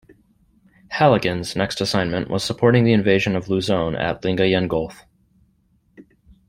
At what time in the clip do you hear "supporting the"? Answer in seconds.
2.43-2.91